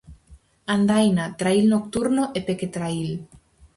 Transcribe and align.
Andaina, 0.75 1.27
trail 1.41 1.67
nocturno 1.73 2.25
e 2.33 2.39
pequetrail. 2.49 3.11